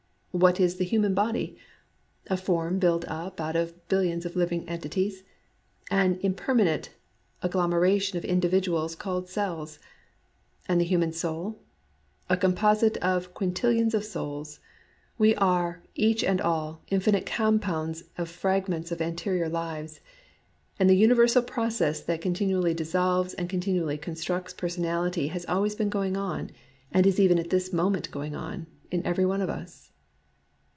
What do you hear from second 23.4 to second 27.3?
continually constructs personality has always been going on, and is